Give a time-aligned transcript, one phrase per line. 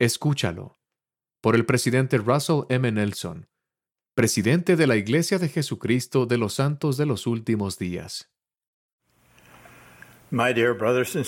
[0.00, 0.78] Escúchalo.
[1.42, 2.90] Por el presidente Russell M.
[2.90, 3.48] Nelson,
[4.14, 8.30] presidente de la Iglesia de Jesucristo de los Santos de los Últimos Días.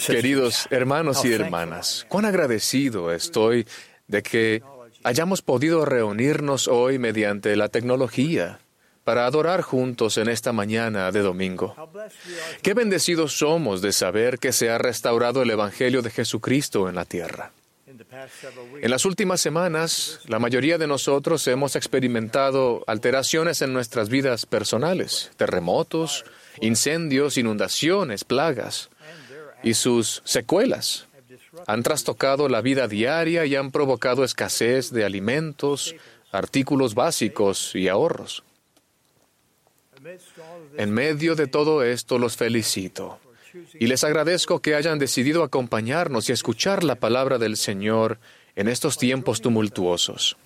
[0.07, 3.67] Queridos hermanos y hermanas, cuán agradecido estoy
[4.07, 4.63] de que
[5.05, 8.59] hayamos podido reunirnos hoy mediante la tecnología
[9.05, 11.77] para adorar juntos en esta mañana de domingo.
[12.63, 17.05] Qué bendecidos somos de saber que se ha restaurado el Evangelio de Jesucristo en la
[17.05, 17.53] tierra.
[18.83, 25.31] En las últimas semanas, la mayoría de nosotros hemos experimentado alteraciones en nuestras vidas personales,
[25.37, 26.25] terremotos,
[26.61, 28.91] incendios, inundaciones, plagas
[29.63, 31.07] y sus secuelas.
[31.67, 35.95] Han trastocado la vida diaria y han provocado escasez de alimentos,
[36.33, 38.43] artículos básicos y ahorros.
[40.77, 43.19] En medio de todo esto los felicito
[43.79, 48.19] y les agradezco que hayan decidido acompañarnos y escuchar la palabra del Señor
[48.57, 50.37] en estos tiempos tumultuosos.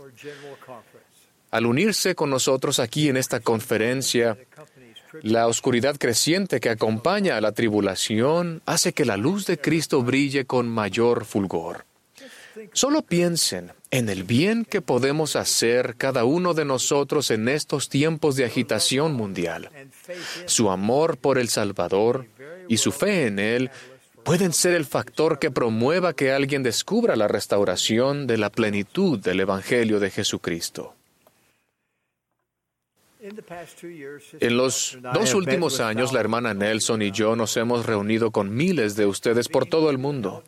[1.51, 4.37] Al unirse con nosotros aquí en esta conferencia,
[5.23, 10.45] la oscuridad creciente que acompaña a la tribulación hace que la luz de Cristo brille
[10.45, 11.85] con mayor fulgor.
[12.73, 18.37] Solo piensen en el bien que podemos hacer cada uno de nosotros en estos tiempos
[18.37, 19.71] de agitación mundial.
[20.47, 22.27] Su amor por el Salvador
[22.69, 23.71] y su fe en Él
[24.25, 29.41] pueden ser el factor que promueva que alguien descubra la restauración de la plenitud del
[29.41, 30.97] Evangelio de Jesucristo.
[34.41, 38.95] En los dos últimos años, la hermana Nelson y yo nos hemos reunido con miles
[38.95, 40.45] de ustedes por todo el mundo.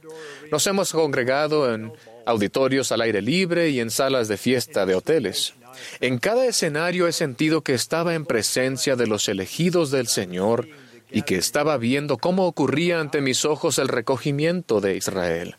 [0.51, 1.93] Nos hemos congregado en
[2.27, 5.55] auditorios al aire libre y en salas de fiesta de hoteles.
[6.01, 10.69] En cada escenario he sentido que estaba en presencia de los elegidos del Señor
[11.11, 15.57] y que estaba viendo cómo ocurría ante mis ojos el recogimiento de Israel.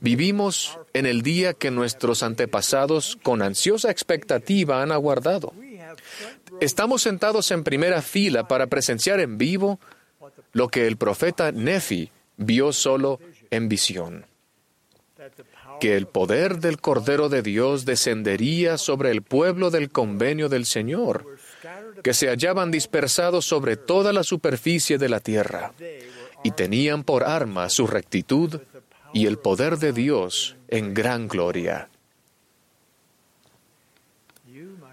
[0.00, 5.52] Vivimos en el día que nuestros antepasados con ansiosa expectativa han aguardado.
[6.60, 9.80] Estamos sentados en primera fila para presenciar en vivo
[10.52, 13.20] lo que el profeta Nefi vio solo
[13.50, 14.26] en visión.
[15.80, 21.31] Que el poder del Cordero de Dios descendería sobre el pueblo del convenio del Señor,
[22.02, 25.72] que se hallaban dispersados sobre toda la superficie de la tierra,
[26.44, 28.60] y tenían por arma su rectitud
[29.12, 31.88] y el poder de Dios en gran gloria.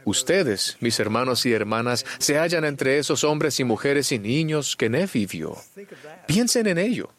[0.05, 4.89] Ustedes, mis hermanos y hermanas, se hallan entre esos hombres y mujeres y niños que
[4.89, 5.55] Nefi vio.
[6.25, 7.09] Piensen en ello.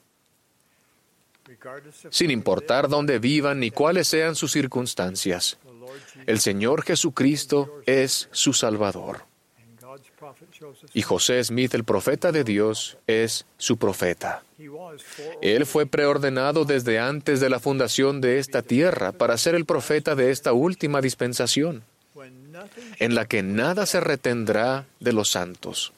[2.10, 5.58] Sin importar dónde vivan ni cuáles sean sus circunstancias,
[6.26, 9.29] el Señor Jesucristo es su Salvador.
[10.94, 14.42] Y José Smith, el profeta de Dios, es su profeta.
[15.42, 20.14] Él fue preordenado desde antes de la fundación de esta tierra para ser el profeta
[20.14, 21.82] de esta última dispensación
[22.98, 25.92] en la que nada se retendrá de los santos.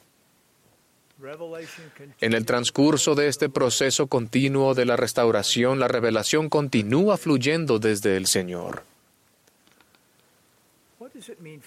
[2.19, 8.17] En el transcurso de este proceso continuo de la restauración, la revelación continúa fluyendo desde
[8.17, 8.83] el Señor.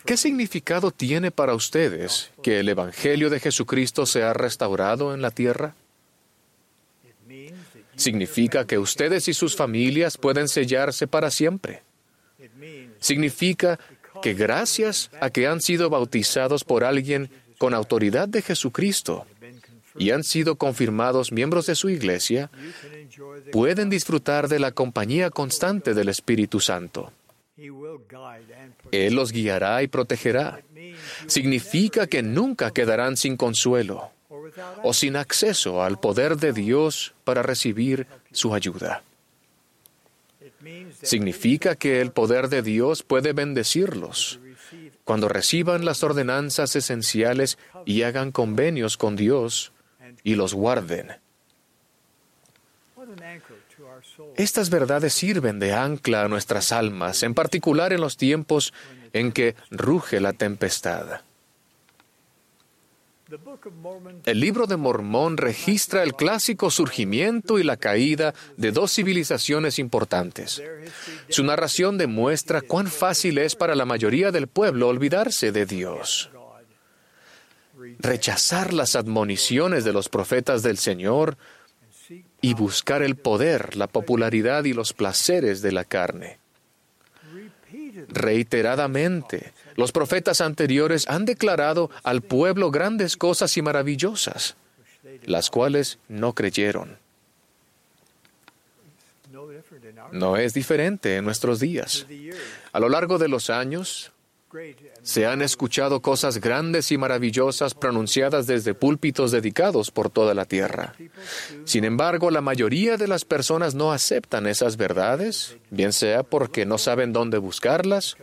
[0.05, 5.31] ¿Qué significado tiene para ustedes que el Evangelio de Jesucristo se ha restaurado en la
[5.31, 5.75] tierra?
[7.97, 11.83] Significa que ustedes y sus familias pueden sellarse para siempre.
[12.99, 13.79] Significa
[14.23, 19.27] que gracias a que han sido bautizados por alguien con autoridad de Jesucristo
[19.99, 22.51] y han sido confirmados miembros de su iglesia,
[23.53, 27.13] pueden disfrutar de la compañía constante del Espíritu Santo.
[28.93, 30.61] Él los guiará y protegerá.
[31.27, 34.11] Significa que nunca quedarán sin consuelo
[34.83, 39.03] o sin acceso al poder de Dios para recibir su ayuda.
[41.03, 44.41] Significa que el poder de Dios puede bendecirlos
[45.05, 49.73] cuando reciban las ordenanzas esenciales y hagan convenios con Dios
[50.25, 51.13] y los guarden.
[54.37, 58.73] Estas verdades sirven de ancla a nuestras almas, en particular en los tiempos
[59.13, 61.21] en que ruge la tempestad.
[64.25, 70.63] El libro de Mormón registra el clásico surgimiento y la caída de dos civilizaciones importantes.
[71.29, 76.31] Su narración demuestra cuán fácil es para la mayoría del pueblo olvidarse de Dios.
[77.99, 81.37] Rechazar las admoniciones de los profetas del Señor
[82.41, 86.39] y buscar el poder, la popularidad y los placeres de la carne.
[88.09, 94.57] Reiteradamente, los profetas anteriores han declarado al pueblo grandes cosas y maravillosas,
[95.25, 96.99] las cuales no creyeron.
[100.13, 102.07] No es diferente en nuestros días.
[102.73, 104.13] A lo largo de los años,
[105.03, 110.95] se han escuchado cosas grandes y maravillosas pronunciadas desde púlpitos dedicados por toda la tierra.
[111.65, 116.79] Sin embargo, la mayoría de las personas no aceptan esas verdades, bien sea porque no
[116.79, 118.17] saben dónde buscarlas,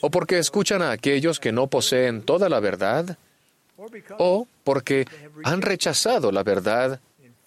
[0.00, 3.16] o porque escuchan a aquellos que no poseen toda la verdad,
[4.18, 5.06] o porque
[5.44, 7.00] han rechazado la verdad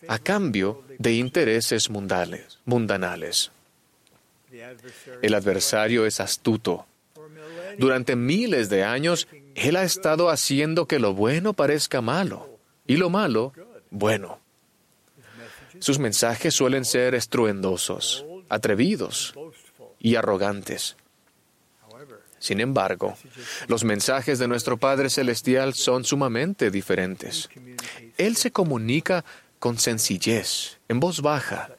[0.08, 3.52] a cambio de intereses mundanales.
[5.22, 6.86] El adversario es astuto.
[7.78, 13.10] Durante miles de años, él ha estado haciendo que lo bueno parezca malo y lo
[13.10, 13.54] malo
[13.90, 14.40] bueno.
[15.80, 19.34] Sus mensajes suelen ser estruendosos, atrevidos
[20.00, 20.96] y arrogantes.
[22.40, 23.18] Sin embargo,
[23.68, 27.50] los mensajes de nuestro Padre Celestial son sumamente diferentes.
[28.18, 29.26] Él se comunica
[29.60, 31.72] con sencillez, en voz baja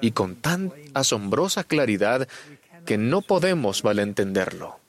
[0.00, 2.26] y con tan asombrosa claridad
[2.84, 4.80] que no podemos malentenderlo.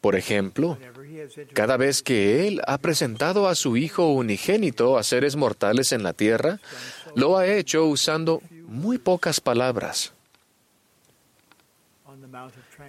[0.00, 0.78] Por ejemplo,
[1.52, 6.14] cada vez que Él ha presentado a su Hijo unigénito a seres mortales en la
[6.14, 6.58] tierra,
[7.14, 10.14] lo ha hecho usando muy pocas palabras.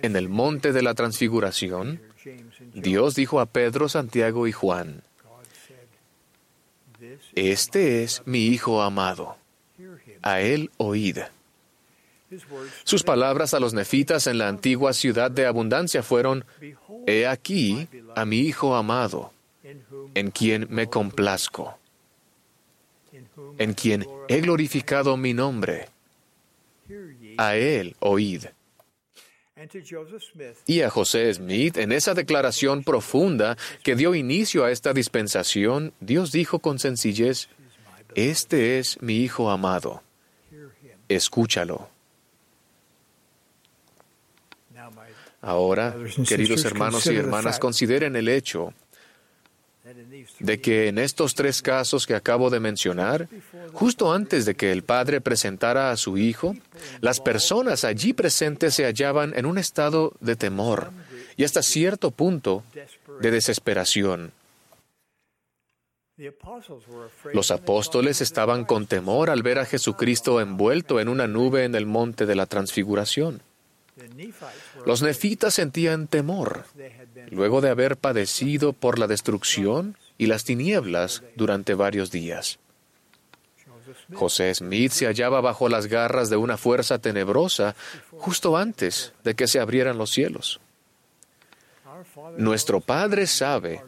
[0.01, 2.01] En el monte de la transfiguración,
[2.74, 5.04] Dios dijo a Pedro, Santiago y Juan,
[7.36, 9.38] Este es mi Hijo amado,
[10.22, 11.18] a él oíd.
[12.83, 16.45] Sus palabras a los nefitas en la antigua ciudad de abundancia fueron,
[17.07, 19.33] He aquí a mi Hijo amado,
[20.13, 21.78] en quien me complazco,
[23.57, 25.89] en quien he glorificado mi nombre.
[27.38, 28.45] A él oíd.
[30.66, 36.31] Y a José Smith, en esa declaración profunda que dio inicio a esta dispensación, Dios
[36.31, 37.48] dijo con sencillez,
[38.16, 40.01] Este es mi Hijo amado,
[41.07, 41.89] escúchalo.
[45.42, 45.96] Ahora,
[46.28, 48.74] queridos hermanos y hermanas, consideren el hecho
[50.40, 53.28] de que en estos tres casos que acabo de mencionar,
[53.74, 56.56] justo antes de que el Padre presentara a su Hijo,
[57.00, 60.92] las personas allí presentes se hallaban en un estado de temor
[61.38, 62.64] y hasta cierto punto
[63.20, 64.32] de desesperación.
[67.34, 71.88] Los apóstoles estaban con temor al ver a Jesucristo envuelto en una nube en el
[71.88, 73.42] monte de la transfiguración.
[74.86, 76.66] Los nefitas sentían temor
[77.30, 82.60] luego de haber padecido por la destrucción y las tinieblas durante varios días.
[84.13, 87.75] José Smith se hallaba bajo las garras de una fuerza tenebrosa
[88.12, 90.60] justo antes de que se abrieran los cielos.
[92.38, 93.83] Nuestro Padre sabe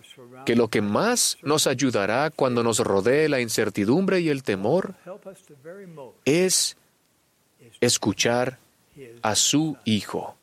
[0.45, 4.95] que lo que más nos ayudará cuando nos rodee la incertidumbre y el temor
[6.25, 6.77] es
[7.81, 8.59] escuchar
[9.21, 10.35] a su Hijo.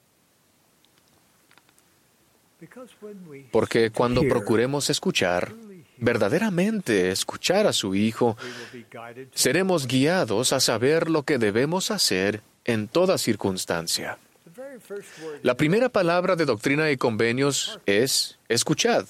[3.50, 5.52] Porque cuando procuremos escuchar,
[5.98, 8.36] verdaderamente escuchar a su Hijo,
[9.34, 14.18] seremos guiados a saber lo que debemos hacer en toda circunstancia.
[15.42, 19.06] La primera palabra de doctrina y convenios es escuchad,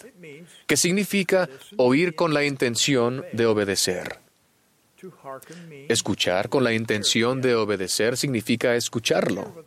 [0.66, 4.18] que significa oír con la intención de obedecer.
[5.88, 9.64] Escuchar con la intención de obedecer significa escucharlo.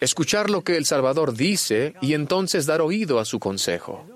[0.00, 4.06] Escuchar lo que el Salvador dice y entonces dar oído a su consejo.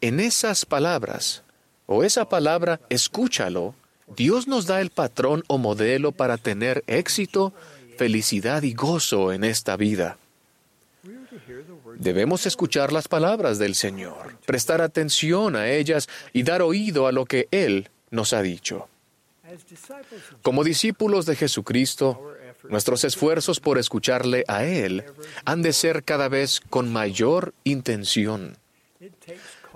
[0.00, 1.42] En esas palabras,
[1.86, 3.74] o esa palabra, escúchalo,
[4.16, 7.52] Dios nos da el patrón o modelo para tener éxito,
[7.96, 10.16] felicidad y gozo en esta vida.
[11.96, 17.26] Debemos escuchar las palabras del Señor, prestar atención a ellas y dar oído a lo
[17.26, 18.88] que Él nos ha dicho.
[20.42, 22.34] Como discípulos de Jesucristo,
[22.68, 25.04] nuestros esfuerzos por escucharle a Él
[25.44, 28.56] han de ser cada vez con mayor intención.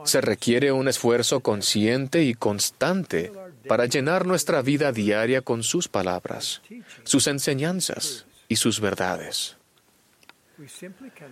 [0.04, 3.32] Se requiere un esfuerzo consciente y constante
[3.66, 6.60] para llenar nuestra vida diaria con sus palabras,
[7.04, 9.56] sus enseñanzas y sus verdades.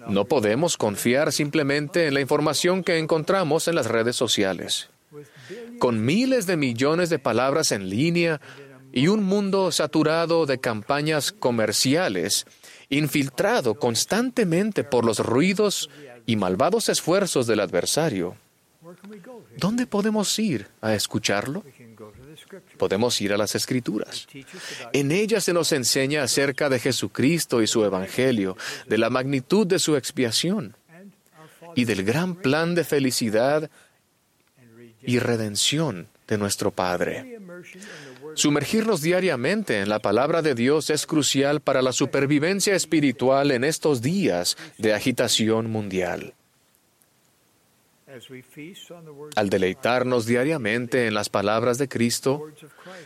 [0.08, 4.88] No podemos confiar simplemente en la información que encontramos en las redes sociales
[5.78, 8.40] con miles de millones de palabras en línea
[8.92, 12.46] y un mundo saturado de campañas comerciales,
[12.90, 15.88] infiltrado constantemente por los ruidos
[16.26, 18.36] y malvados esfuerzos del adversario.
[19.56, 21.64] ¿Dónde podemos ir a escucharlo?
[22.78, 24.26] Podemos ir a las Escrituras.
[24.92, 28.56] En ellas se nos enseña acerca de Jesucristo y su Evangelio,
[28.86, 30.76] de la magnitud de su expiación
[31.74, 33.70] y del gran plan de felicidad
[35.02, 37.38] y redención de nuestro Padre.
[38.34, 44.00] Sumergirnos diariamente en la palabra de Dios es crucial para la supervivencia espiritual en estos
[44.00, 46.34] días de agitación mundial.
[49.36, 52.46] Al deleitarnos diariamente en las palabras de Cristo,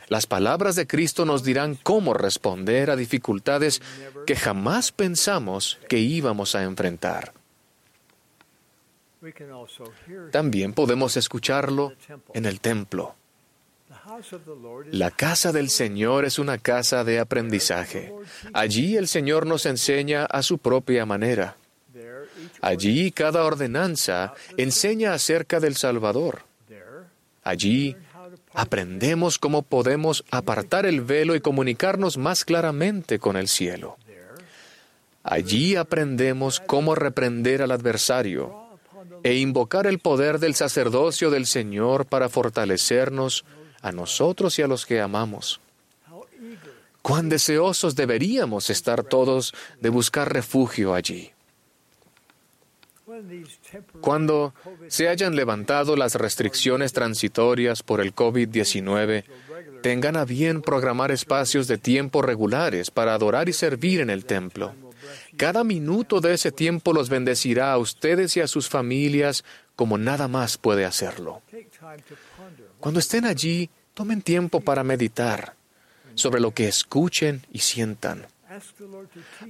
[0.08, 3.82] las palabras de Cristo nos dirán cómo responder a dificultades
[4.26, 7.32] que jamás pensamos que íbamos a enfrentar.
[10.30, 11.92] También podemos escucharlo
[12.34, 13.14] en el templo.
[14.92, 18.12] La casa del Señor es una casa de aprendizaje.
[18.52, 21.56] Allí el Señor nos enseña a su propia manera.
[22.60, 26.42] Allí cada ordenanza enseña acerca del Salvador.
[27.42, 27.96] Allí
[28.54, 33.96] aprendemos cómo podemos apartar el velo y comunicarnos más claramente con el cielo.
[35.22, 38.65] Allí aprendemos cómo reprender al adversario
[39.26, 43.44] e invocar el poder del sacerdocio del Señor para fortalecernos
[43.82, 45.60] a nosotros y a los que amamos.
[47.02, 51.32] Cuán deseosos deberíamos estar todos de buscar refugio allí.
[54.00, 54.54] Cuando
[54.86, 59.24] se hayan levantado las restricciones transitorias por el COVID-19,
[59.82, 64.72] tengan a bien programar espacios de tiempo regulares para adorar y servir en el templo.
[65.36, 70.28] Cada minuto de ese tiempo los bendecirá a ustedes y a sus familias como nada
[70.28, 71.42] más puede hacerlo.
[72.80, 75.54] Cuando estén allí, tomen tiempo para meditar
[76.14, 78.26] sobre lo que escuchen y sientan.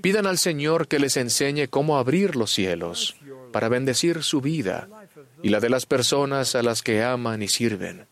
[0.02, 3.16] Pidan al Señor que les enseñe cómo abrir los cielos
[3.52, 4.88] para bendecir su vida
[5.43, 8.07] y la de las personas a las que aman y sirven.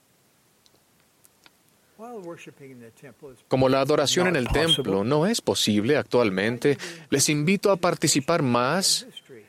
[3.49, 6.79] Como la adoración en el templo no es posible actualmente,
[7.11, 9.07] les invito a participar más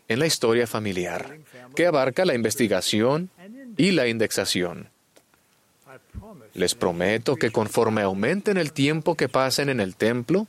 [0.07, 1.38] en la historia familiar,
[1.75, 3.29] que abarca la investigación
[3.77, 4.89] y la indexación.
[6.53, 10.48] Les prometo que conforme aumenten el tiempo que pasen en el templo,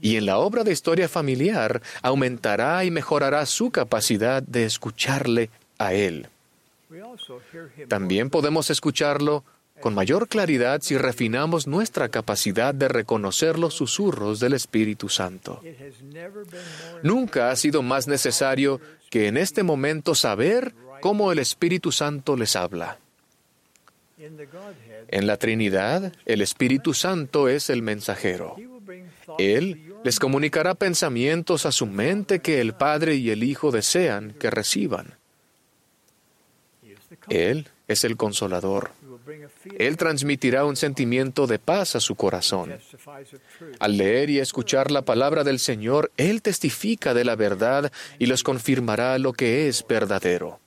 [0.00, 5.92] y en la obra de historia familiar aumentará y mejorará su capacidad de escucharle a
[5.92, 6.28] Él.
[7.88, 9.44] También podemos escucharlo
[9.80, 15.62] con mayor claridad si refinamos nuestra capacidad de reconocer los susurros del Espíritu Santo.
[17.02, 22.56] Nunca ha sido más necesario que en este momento saber cómo el Espíritu Santo les
[22.56, 22.98] habla.
[25.08, 28.56] En la Trinidad, el Espíritu Santo es el mensajero.
[29.38, 34.50] Él les comunicará pensamientos a su mente que el Padre y el Hijo desean que
[34.50, 35.14] reciban.
[37.28, 38.92] Él es el consolador.
[39.78, 42.78] Él transmitirá un sentimiento de paz a su corazón.
[43.78, 48.42] Al leer y escuchar la palabra del Señor, Él testifica de la verdad y les
[48.42, 50.60] confirmará lo que es verdadero.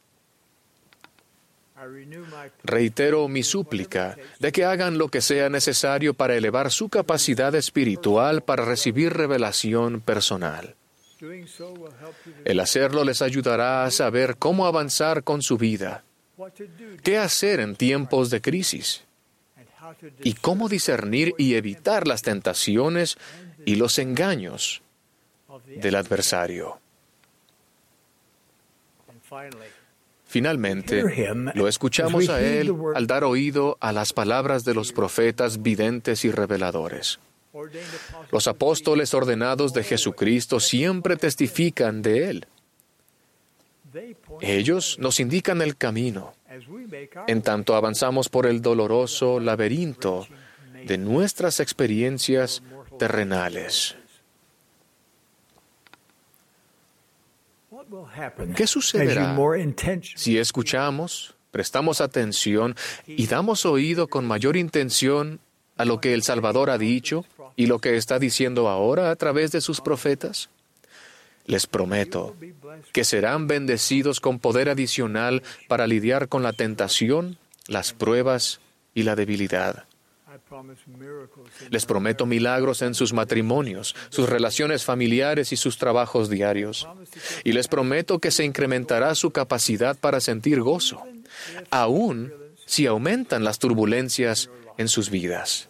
[2.63, 8.41] Reitero mi súplica de que hagan lo que sea necesario para elevar su capacidad espiritual
[8.41, 10.75] para recibir revelación personal.
[12.45, 16.03] El hacerlo les ayudará a saber cómo avanzar con su vida,
[17.03, 19.03] qué hacer en tiempos de crisis
[20.21, 23.17] y cómo discernir y evitar las tentaciones
[23.65, 24.81] y los engaños
[25.67, 26.79] del adversario.
[30.25, 31.03] Finalmente,
[31.53, 36.31] lo escuchamos a Él al dar oído a las palabras de los profetas videntes y
[36.31, 37.19] reveladores.
[38.31, 42.47] Los apóstoles ordenados de Jesucristo siempre testifican de Él.
[44.41, 46.33] Ellos nos indican el camino,
[47.27, 50.27] en tanto avanzamos por el doloroso laberinto
[50.85, 52.63] de nuestras experiencias
[52.97, 53.95] terrenales.
[58.55, 59.35] ¿Qué sucederá
[60.15, 65.39] si escuchamos, prestamos atención y damos oído con mayor intención
[65.77, 69.51] a lo que el Salvador ha dicho y lo que está diciendo ahora a través
[69.51, 70.49] de sus profetas?
[71.45, 72.35] Les prometo
[72.91, 78.61] que serán bendecidos con poder adicional para lidiar con la tentación, las pruebas
[78.93, 79.85] y la debilidad.
[81.69, 86.87] Les prometo milagros en sus matrimonios, sus relaciones familiares y sus trabajos diarios.
[87.43, 91.03] Y les prometo que se incrementará su capacidad para sentir gozo,
[91.69, 92.33] aun
[92.65, 95.69] si aumentan las turbulencias en sus vidas.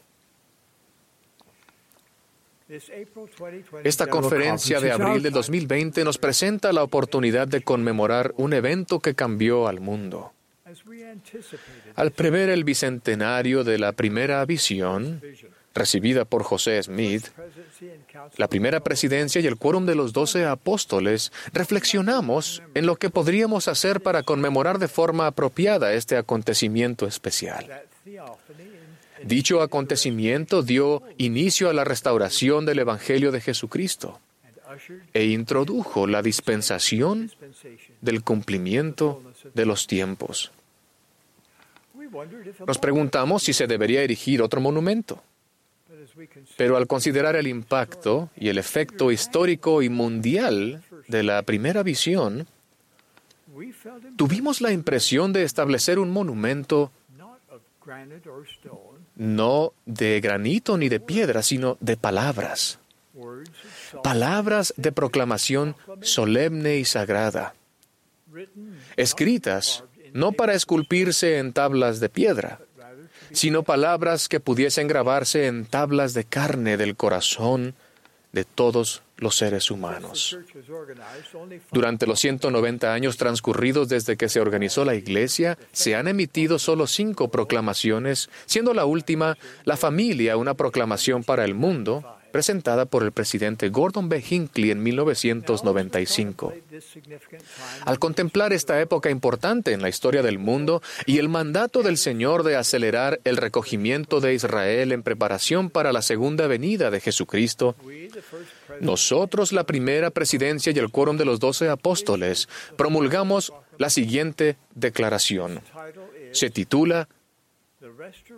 [3.83, 9.15] Esta conferencia de abril de 2020 nos presenta la oportunidad de conmemorar un evento que
[9.15, 10.33] cambió al mundo.
[11.95, 15.21] Al prever el bicentenario de la primera visión,
[15.73, 17.27] recibida por José Smith,
[18.37, 23.67] la primera presidencia y el quórum de los doce apóstoles, reflexionamos en lo que podríamos
[23.67, 27.83] hacer para conmemorar de forma apropiada este acontecimiento especial.
[29.23, 34.19] Dicho acontecimiento dio inicio a la restauración del Evangelio de Jesucristo
[35.13, 37.31] e introdujo la dispensación
[38.01, 39.21] del cumplimiento
[39.53, 40.51] de los tiempos.
[42.65, 45.23] Nos preguntamos si se debería erigir otro monumento.
[46.57, 52.47] Pero al considerar el impacto y el efecto histórico y mundial de la primera visión,
[54.15, 56.91] tuvimos la impresión de establecer un monumento
[59.15, 62.79] no de granito ni de piedra, sino de palabras.
[64.03, 67.53] Palabras de proclamación solemne y sagrada,
[68.97, 72.59] escritas no para esculpirse en tablas de piedra,
[73.31, 77.75] sino palabras que pudiesen grabarse en tablas de carne del corazón
[78.33, 80.37] de todos los seres humanos.
[81.71, 86.87] Durante los 190 años transcurridos desde que se organizó la Iglesia, se han emitido solo
[86.87, 93.11] cinco proclamaciones, siendo la última La familia, una proclamación para el mundo, presentada por el
[93.11, 94.21] presidente Gordon B.
[94.27, 96.51] Hinckley en 1995.
[97.85, 102.41] Al contemplar esta época importante en la historia del mundo y el mandato del Señor
[102.41, 107.75] de acelerar el recogimiento de Israel en preparación para la segunda venida de Jesucristo,
[108.81, 115.61] nosotros, la primera presidencia y el quórum de los doce apóstoles, promulgamos la siguiente declaración.
[116.31, 117.07] Se titula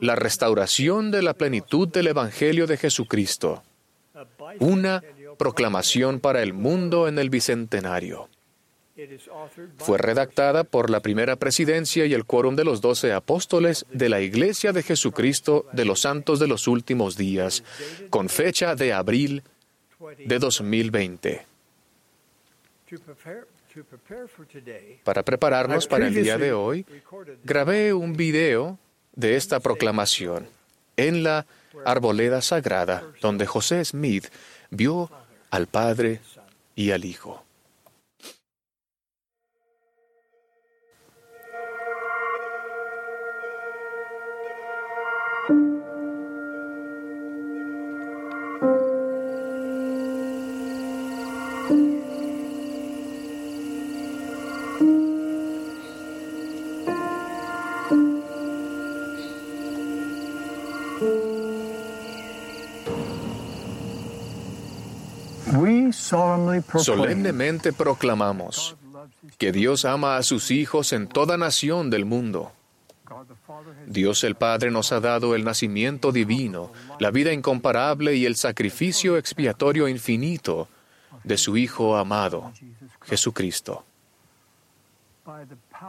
[0.02, 3.64] La restauración de la plenitud del Evangelio de Jesucristo
[4.60, 5.04] una
[5.38, 8.30] proclamación para el mundo en el Bicentenario.
[9.78, 14.22] Fue redactada por la primera presidencia y el quórum de los doce apóstoles de la
[14.22, 17.64] Iglesia de Jesucristo de los Santos de los Últimos Días,
[18.10, 19.44] con fecha de abril
[20.18, 21.46] de 2020.
[25.04, 26.86] Para prepararnos para el día de hoy,
[27.44, 28.80] grabé un video
[29.14, 30.48] de esta proclamación
[30.96, 31.46] en la
[31.84, 34.28] arboleda sagrada donde José Smith
[34.70, 35.10] vio
[35.50, 36.22] al Padre
[36.76, 37.45] y al Hijo.
[66.78, 68.76] Solemnemente proclamamos
[69.38, 72.52] que Dios ama a sus hijos en toda nación del mundo.
[73.88, 79.18] Dios el Padre nos ha dado el nacimiento divino, la vida incomparable y el sacrificio
[79.18, 80.68] expiatorio infinito
[81.24, 82.52] de su Hijo amado,
[83.02, 83.86] Jesucristo.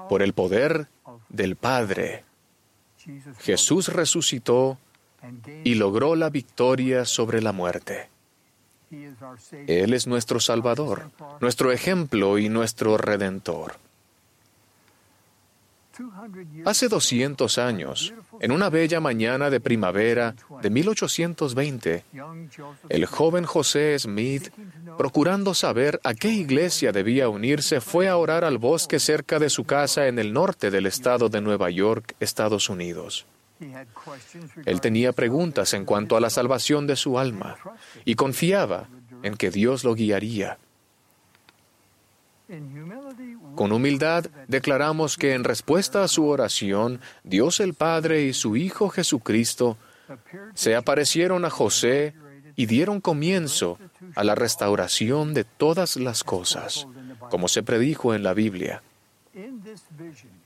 [0.08, 0.88] Por el poder
[1.28, 2.24] del Padre,
[3.40, 4.78] Jesús resucitó
[5.64, 8.10] y logró la victoria sobre la muerte.
[9.66, 13.74] Él es nuestro Salvador, nuestro ejemplo y nuestro Redentor.
[16.64, 22.04] Hace 200 años, en una bella mañana de primavera de 1820,
[22.88, 24.50] el joven José Smith,
[24.98, 29.64] procurando saber a qué iglesia debía unirse, fue a orar al bosque cerca de su
[29.64, 33.26] casa en el norte del estado de Nueva York, Estados Unidos.
[34.64, 37.56] Él tenía preguntas en cuanto a la salvación de su alma
[38.04, 38.88] y confiaba
[39.22, 40.58] en que Dios lo guiaría.
[43.56, 48.88] Con humildad declaramos que en respuesta a su oración, Dios el Padre y su Hijo
[48.88, 49.76] Jesucristo
[50.54, 52.14] se aparecieron a José
[52.54, 53.78] y dieron comienzo
[54.14, 56.86] a la restauración de todas las cosas,
[57.30, 58.82] como se predijo en la Biblia.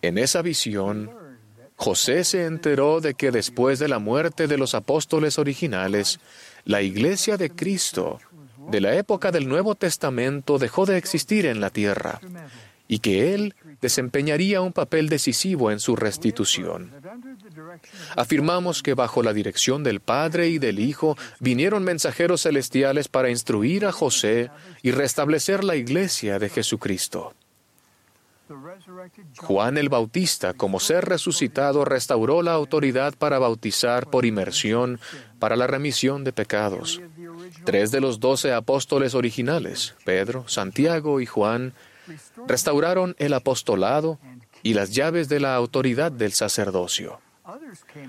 [0.02, 1.10] En esa visión,
[1.80, 6.20] José se enteró de que después de la muerte de los apóstoles originales,
[6.66, 8.20] la iglesia de Cristo
[8.70, 12.20] de la época del Nuevo Testamento dejó de existir en la tierra
[12.86, 16.92] y que Él desempeñaría un papel decisivo en su restitución.
[18.14, 23.86] Afirmamos que bajo la dirección del Padre y del Hijo vinieron mensajeros celestiales para instruir
[23.86, 24.50] a José
[24.82, 27.32] y restablecer la iglesia de Jesucristo.
[29.38, 35.00] Juan el Bautista, como ser resucitado, restauró la autoridad para bautizar por inmersión
[35.38, 37.00] para la remisión de pecados.
[37.64, 41.72] Tres de los doce apóstoles originales, Pedro, Santiago y Juan,
[42.46, 44.18] restauraron el apostolado
[44.62, 47.20] y las llaves de la autoridad del sacerdocio.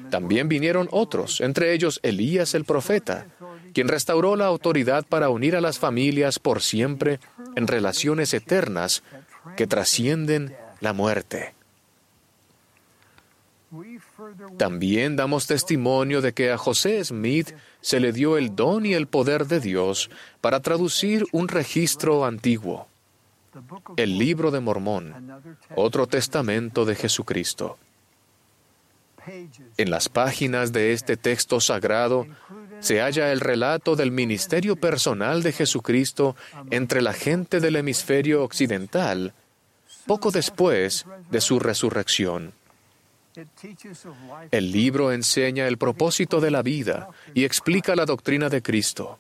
[0.10, 3.28] También vinieron otros, entre ellos Elías el profeta,
[3.74, 7.20] quien restauró la autoridad para unir a las familias por siempre
[7.56, 9.04] en relaciones eternas
[9.56, 11.54] que trascienden la muerte.
[14.58, 19.08] También damos testimonio de que a José Smith se le dio el don y el
[19.08, 20.10] poder de Dios
[20.42, 22.88] para traducir un registro antiguo,
[23.96, 25.42] el libro de Mormón,
[25.76, 27.78] otro testamento de Jesucristo.
[29.78, 32.28] En las páginas de este texto sagrado
[32.82, 36.36] se halla el relato del ministerio personal de Jesucristo
[36.70, 39.34] entre la gente del hemisferio occidental
[40.06, 42.54] poco después de su resurrección.
[44.52, 49.20] El libro enseña el propósito de la vida y explica la doctrina de Cristo,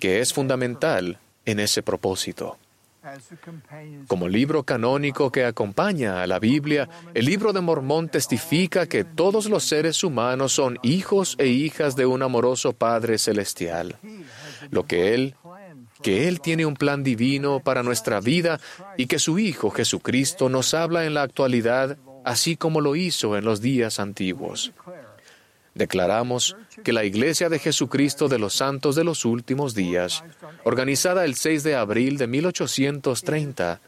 [0.00, 2.58] que es fundamental en ese propósito.
[4.06, 9.48] Como libro canónico que acompaña a la Biblia, el libro de Mormón testifica que todos
[9.48, 13.96] los seres humanos son hijos e hijas de un amoroso Padre Celestial.
[14.70, 15.34] Lo que Él
[16.02, 18.60] que Él tiene un plan divino para nuestra vida
[18.96, 23.44] y que su Hijo Jesucristo nos habla en la actualidad, así como lo hizo en
[23.44, 24.72] los días antiguos.
[25.78, 30.24] Declaramos que la Iglesia de Jesucristo de los Santos de los Últimos Días,
[30.64, 33.80] organizada el 6 de abril de 1830,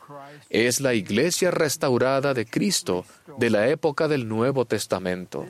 [0.50, 3.04] es la Iglesia restaurada de Cristo
[3.38, 5.48] de la época del Nuevo Testamento.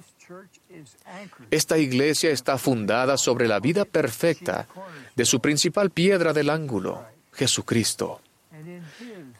[1.51, 4.67] Esta iglesia está fundada sobre la vida perfecta
[5.15, 8.23] de su principal piedra del ángulo, Jesucristo,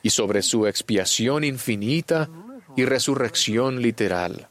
[0.03, 2.29] y sobre su expiación infinita
[2.77, 4.51] y resurrección literal.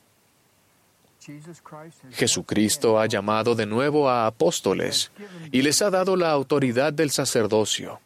[2.11, 5.11] Jesucristo ha llamado de nuevo a apóstoles
[5.51, 7.99] y les ha dado la autoridad del sacerdocio.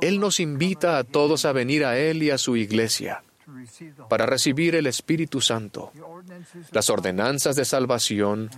[0.00, 3.22] Él nos invita a todos a venir a Él y a su iglesia
[4.08, 5.92] para recibir el Espíritu Santo,
[6.72, 8.50] las ordenanzas de salvación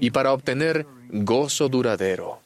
[0.00, 2.40] y para obtener gozo duradero.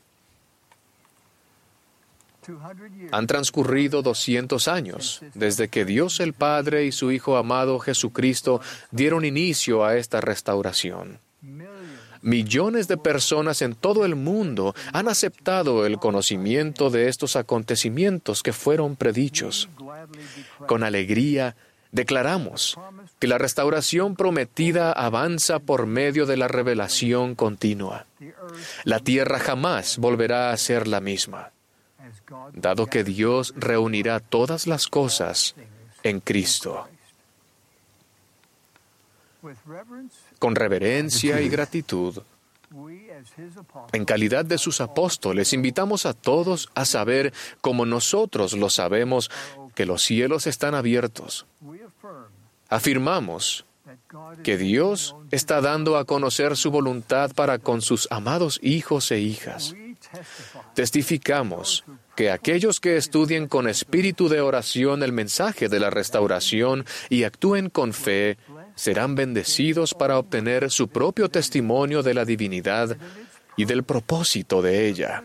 [3.13, 9.25] Han transcurrido 200 años desde que Dios el Padre y su Hijo amado Jesucristo dieron
[9.25, 11.19] inicio a esta restauración.
[12.21, 18.53] Millones de personas en todo el mundo han aceptado el conocimiento de estos acontecimientos que
[18.53, 19.69] fueron predichos.
[20.69, 21.57] Con alegría,
[21.91, 22.79] declaramos
[23.19, 28.07] que la restauración prometida avanza por medio de la revelación continua.
[28.85, 31.51] La tierra jamás volverá a ser la misma
[32.53, 35.55] dado que Dios reunirá todas las cosas
[36.03, 36.89] en Cristo.
[40.39, 42.23] Con reverencia y gratitud,
[43.93, 49.31] en calidad de sus apóstoles, invitamos a todos a saber, como nosotros lo sabemos,
[49.75, 51.47] que los cielos están abiertos.
[52.69, 53.67] Afirmamos
[54.43, 59.75] que Dios está dando a conocer su voluntad para con sus amados hijos e hijas.
[60.75, 61.85] Testificamos
[62.17, 67.71] que aquellos que estudien con espíritu de oración el mensaje de la restauración y actúen
[67.71, 68.37] con fe,
[68.75, 72.97] serán bendecidos para obtener su propio testimonio de la divinidad
[73.57, 75.23] y del propósito de ella,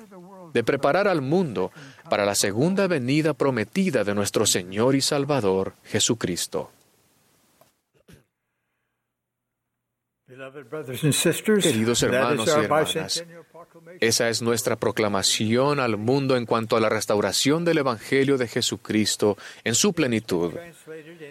[0.53, 1.71] de preparar al mundo
[2.09, 6.71] para la segunda venida prometida de nuestro Señor y Salvador Jesucristo.
[11.61, 13.25] Queridos hermanos y hermanas,
[13.99, 19.37] esa es nuestra proclamación al mundo en cuanto a la restauración del Evangelio de Jesucristo
[19.63, 20.53] en su plenitud.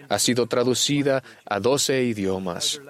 [0.09, 2.81] Ha sido traducida a doce idiomas.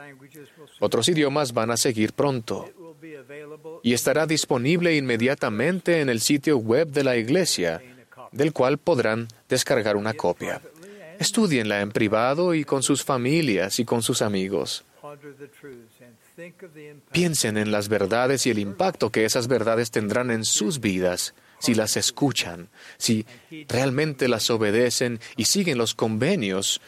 [0.79, 2.69] Otros idiomas van a seguir pronto
[3.83, 7.81] y estará disponible inmediatamente en el sitio web de la Iglesia,
[8.31, 10.61] del cual podrán descargar una copia.
[11.19, 14.85] Estudienla en privado y con sus familias y con sus amigos.
[17.11, 21.73] Piensen en las verdades y el impacto que esas verdades tendrán en sus vidas si
[21.73, 23.25] las escuchan, si
[23.67, 26.81] realmente las obedecen y siguen los convenios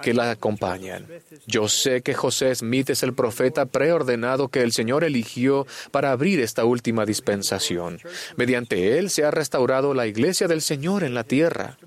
[0.00, 1.08] que la acompañan.
[1.46, 6.40] Yo sé que José Smith es el profeta preordenado que el Señor eligió para abrir
[6.40, 7.98] esta última dispensación.
[8.36, 11.78] Mediante él se ha restaurado la iglesia del Señor en la tierra.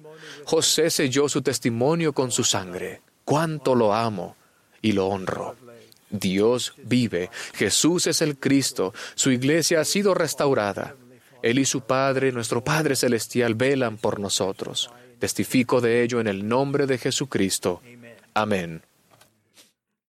[0.43, 3.01] José selló su testimonio con su sangre.
[3.23, 4.35] Cuánto lo amo
[4.81, 5.55] y lo honro.
[6.19, 10.95] Dios vive, Jesús es el Cristo, su iglesia ha sido restaurada.
[11.41, 14.89] Él y su Padre, nuestro Padre Celestial, velan por nosotros.
[15.19, 17.81] Testifico de ello en el nombre de Jesucristo.
[18.33, 18.81] Amén.